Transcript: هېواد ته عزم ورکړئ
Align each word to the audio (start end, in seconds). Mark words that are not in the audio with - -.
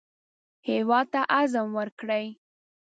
هېواد 0.69 1.05
ته 1.13 1.21
عزم 1.35 1.67
ورکړئ 1.79 2.25